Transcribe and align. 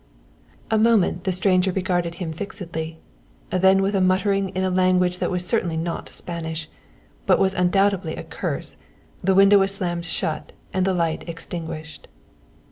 A 0.71 0.79
moment 0.79 1.25
the 1.25 1.31
stranger 1.31 1.71
regarded 1.71 2.15
him 2.15 2.33
fixedly, 2.33 2.97
then 3.51 3.83
with 3.83 3.93
a 3.93 4.01
muttering 4.01 4.49
in 4.55 4.63
a 4.63 4.71
language 4.71 5.19
that 5.19 5.29
was 5.29 5.45
certainly 5.45 5.77
not 5.77 6.09
Spanish, 6.09 6.67
but 7.27 7.37
was 7.37 7.53
undoubtedly 7.53 8.15
a 8.15 8.23
curse, 8.23 8.77
the 9.23 9.35
window 9.35 9.59
was 9.59 9.75
slammed 9.75 10.05
shut 10.05 10.53
and 10.73 10.85
the 10.87 10.95
light 10.95 11.29
extinguished. 11.29 12.07